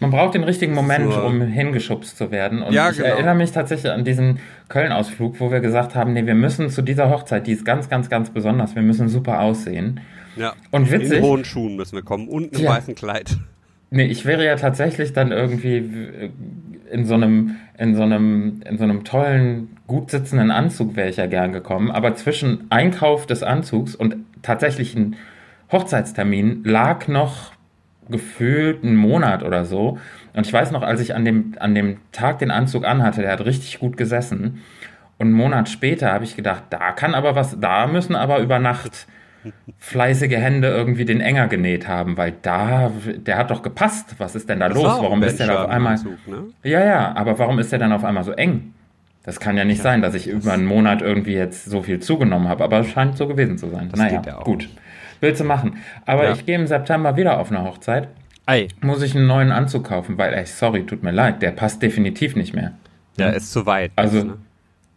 [0.00, 1.20] Man braucht den richtigen Moment, So.
[1.22, 2.62] um hingeschubst zu werden.
[2.62, 3.08] Und Ja, ich genau.
[3.08, 4.38] erinnere mich tatsächlich an diesen
[4.74, 8.10] Köln-Ausflug, wo wir gesagt haben, nee, wir müssen zu dieser Hochzeit, die ist ganz, ganz,
[8.10, 10.00] ganz besonders, wir müssen super aussehen.
[10.34, 12.70] ja, Und witzig, in hohen Schuhen müssen wir kommen und einem Ja.
[12.72, 13.36] weißen Kleid.
[13.90, 16.30] nee, ich wäre ja tatsächlich dann irgendwie äh,
[16.90, 21.16] in so einem, in so einem, in so einem tollen, gut sitzenden Anzug wäre ich
[21.18, 21.90] ja gern gekommen.
[21.92, 25.14] Aber zwischen Einkauf des Anzugs und tatsächlichen
[25.70, 27.52] Hochzeitstermin lag noch
[28.10, 29.98] gefühlt ein Monat oder so.
[30.34, 33.32] Und ich weiß noch, als ich an dem, an dem Tag den Anzug anhatte, der
[33.32, 34.62] hat richtig gut gesessen.
[35.18, 38.58] Und einen Monat später habe ich gedacht, da kann aber was, da müssen aber über
[38.58, 39.06] Nacht
[39.78, 44.16] fleißige Hände irgendwie den enger genäht haben, weil da, der hat doch gepasst.
[44.18, 44.86] Was ist denn da Das los?
[44.86, 45.92] Warum ist der da auf einmal?
[45.92, 46.44] Anzug, ne?
[46.62, 48.72] Ja, ja, aber warum ist der dann auf einmal so eng?
[49.22, 52.48] Das kann ja nicht sein, dass ich über einen Monat irgendwie jetzt so viel zugenommen
[52.48, 53.88] habe, aber es scheint so gewesen zu sein.
[53.90, 54.68] Das naja, ja gut.
[55.20, 55.76] Willst du machen.
[56.04, 56.32] Aber Ja.
[56.32, 58.08] ich gehe im September wieder auf eine Hochzeit.
[58.46, 61.82] Ei, Muss ich einen neuen Anzug kaufen, weil, ey, sorry, tut mir leid, der passt
[61.82, 62.72] definitiv nicht mehr.
[63.18, 63.92] der ist zu weit.
[63.96, 64.36] Also- ne?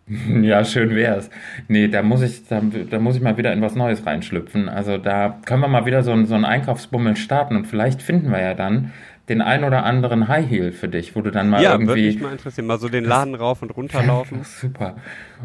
[0.41, 1.29] Ja, schön wär's.
[1.67, 4.69] Nee, da muss ich, da, da muss ich mal wieder in was Neues reinschlüpfen.
[4.69, 8.31] Also da können wir mal wieder so, einen- so einen Einkaufsbummel starten und vielleicht finden
[8.31, 8.93] wir ja dann
[9.27, 12.05] den ein oder anderen High Heel für dich, wo du dann mal Ja, würde irgendwie.
[12.07, 12.67] mich mal interessieren.
[12.67, 14.39] Mal so den Laden rauf und runter laufen.
[14.61, 14.95] Super.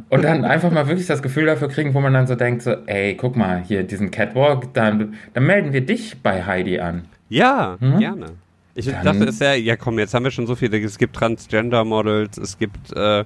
[0.09, 2.71] Und dann einfach mal wirklich das Gefühl dafür kriegen, wo man dann so denkt, so,
[2.87, 7.07] ey, guck mal, hier diesen Catwalk, dann, dann melden wir dich bei Heidi an.
[7.33, 7.99] Ja, Hm?
[7.99, 8.27] gerne.
[8.75, 10.79] Ich Dann- dachte, es ist ja, ja komm, jetzt haben wir schon so viele.
[10.79, 13.25] Es gibt Transgender-Models, es gibt, äh,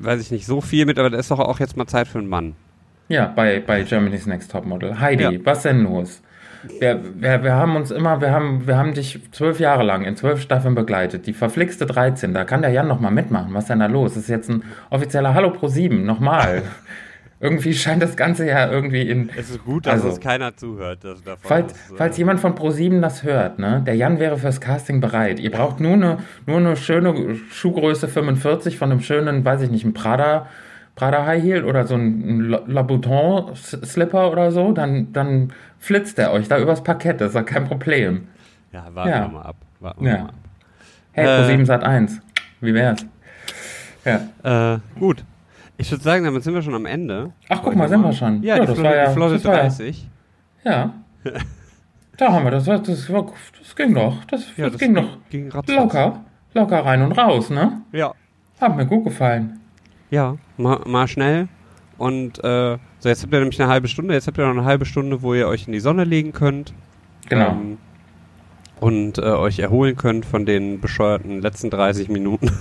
[0.00, 2.18] weiß ich nicht, so viel mit, aber da ist doch auch jetzt mal Zeit für
[2.18, 2.54] einen Mann.
[3.08, 4.98] Ja, bei, bei Germany's Next Topmodel.
[5.00, 5.30] Heidi, Ja.
[5.44, 6.22] was denn los?
[6.78, 10.16] Wir, wir, wir haben uns immer, wir haben, wir haben dich zwölf Jahre lang in
[10.16, 11.26] zwölf Staffeln begleitet.
[11.26, 13.52] Die verflixte 13, da kann der Jan noch mal mitmachen.
[13.52, 14.14] Was ist denn da los?
[14.14, 16.62] Das ist jetzt ein offizieller Hallo Pro 7, nochmal.
[17.42, 19.28] irgendwie scheint das Ganze ja irgendwie in.
[19.36, 21.00] Es ist gut, dass Also- uns keiner zuhört.
[21.40, 25.00] Falls, Das, äh, falls jemand von Pro7 das hört, ne, der Jan wäre fürs Casting
[25.00, 25.40] bereit.
[25.40, 29.84] Ihr braucht nur eine, nur eine schöne Schuhgröße 45 von einem schönen, weiß ich nicht,
[29.84, 30.46] ein Prada,
[30.94, 36.32] Prada High Heel oder so ein La- Louboutin Slipper oder so, dann, dann flitzt er
[36.32, 38.28] euch da übers Parkett, das ist ja kein Problem.
[38.72, 39.20] ja, warten ja.
[39.22, 39.56] wir mal ab.
[39.80, 40.12] Warten Ja.
[40.18, 40.34] mal ab.
[41.12, 41.28] Hey, Äh.
[41.42, 42.20] Pro7 Sat 1.
[42.60, 43.04] Wie wär's?
[44.04, 44.74] Ja.
[44.74, 45.24] Äh, gut.
[45.82, 47.32] Ich würde sagen, damit sind wir schon am Ende.
[47.48, 48.42] Ach, guck mal, sind wir schon.
[48.42, 50.08] Ja, Ja, die, das Flotte, war ja- die Flotte das war ja- 30.
[50.64, 50.94] Ja.
[52.18, 52.64] Da haben wir das.
[52.66, 53.26] Das, war,
[53.58, 54.22] das ging doch.
[54.26, 56.20] Das, Ja, das, ging doch Ging locker.
[56.54, 57.80] Locker rein und raus, ne?
[57.90, 58.12] Ja.
[58.60, 59.58] Hat mir gut gefallen.
[60.10, 61.48] Ja, mal, mal schnell.
[61.98, 64.12] Und äh, so, jetzt habt ihr nämlich eine halbe Stunde.
[64.14, 66.74] Jetzt habt ihr noch eine halbe Stunde, wo ihr euch in die Sonne legen könnt.
[67.28, 67.48] Genau.
[67.52, 67.78] Ähm,
[68.78, 72.50] und äh, euch erholen könnt von den bescheuerten letzten 30 Minuten.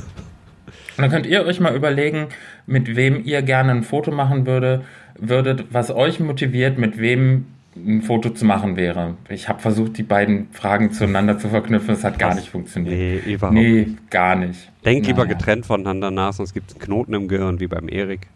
[0.98, 2.28] Und dann könnt ihr euch mal überlegen,
[2.68, 4.84] mit wem ihr gerne ein Foto machen würde,
[5.18, 9.16] würdet, was euch motiviert, mit wem ein Foto zu machen wäre.
[9.30, 11.94] Ich habe versucht, die beiden Fragen zueinander zu verknüpfen.
[11.94, 12.94] Es hat gar nicht funktioniert.
[13.26, 14.70] Nee, überhaupt Nee, gar nicht.
[14.84, 18.28] Denkt lieber getrennt voneinander nach, sonst gibt es einen Knoten im Gehirn wie beim Erik.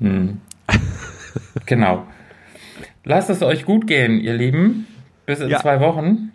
[0.00, 0.40] Hm.
[1.66, 2.06] genau.
[3.04, 4.86] Lasst es euch gut gehen, ihr Lieben.
[5.26, 5.60] Bis in Ja.
[5.60, 6.32] zwei Wochen.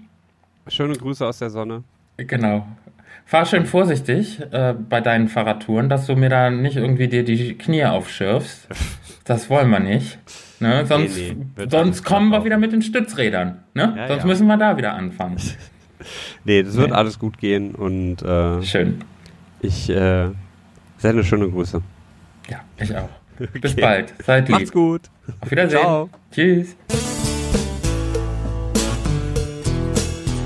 [0.67, 1.83] schöne Grüße aus der Sonne.
[2.17, 2.67] Genau.
[3.29, 7.55] Fahr schön vorsichtig äh, bei deinen Fahrradtouren, dass du mir da nicht irgendwie dir die
[7.59, 8.67] Knie aufschürfst.
[9.23, 10.17] Das wollen wir nicht.
[10.59, 10.83] Ne?
[10.87, 13.59] Sonst, nee, wird sonst kommen wir wieder mit den Stützrädern.
[13.75, 13.93] Ne?
[13.95, 14.25] Ja, sonst ja.
[14.25, 15.37] müssen wir da wieder anfangen.
[16.45, 16.95] Nee, das wird Nee.
[16.95, 18.99] alles gut gehen und äh, Schön.
[19.61, 20.29] ich äh,
[20.97, 21.81] sende schöne Grüße.
[22.49, 23.09] Ja, ich auch.
[23.61, 23.81] Bis Okay.
[23.81, 24.13] bald.
[24.25, 24.57] Seid lieb.
[24.57, 25.01] Macht's gut.
[25.41, 25.81] Auf Wiedersehen.
[25.81, 26.09] Ciao.
[26.31, 26.77] Tschüss.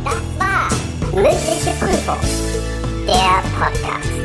[0.03, 0.69] Das war
[1.13, 2.17] mündliche Prüfung.
[3.13, 4.22] Der Podcast.